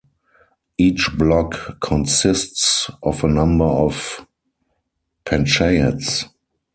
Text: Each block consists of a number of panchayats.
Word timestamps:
Each 0.79 1.11
block 1.15 1.79
consists 1.79 2.89
of 3.03 3.23
a 3.23 3.27
number 3.27 3.65
of 3.65 4.25
panchayats. 5.27 6.27